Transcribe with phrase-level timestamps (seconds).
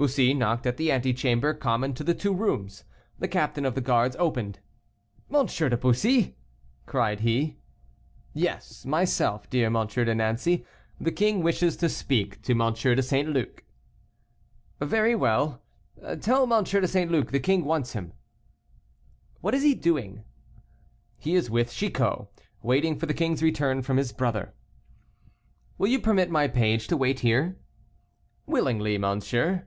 [0.00, 2.84] Bussy knocked at the antechamber common to the two rooms.
[3.18, 4.60] The captain of the guards opened.
[5.28, 5.46] "M.
[5.46, 6.36] de Bussy!"
[6.86, 7.56] cried he.
[8.32, 9.86] "Yes, myself, dear M.
[9.88, 10.64] de Nancey;
[11.00, 12.72] the king wishes to speak to M.
[12.74, 13.28] de St.
[13.28, 13.64] Luc."
[14.80, 15.62] "Very well,
[16.20, 16.62] tell M.
[16.62, 17.10] de St.
[17.10, 18.12] Luc the king wants him."
[19.40, 20.22] "What is he doing?"
[21.16, 22.28] "He is with Chicot,
[22.62, 24.54] waiting for the king's return from his brother."
[25.76, 27.58] "Will you permit my page to wait here?"
[28.46, 29.64] "Willingly, monsieur."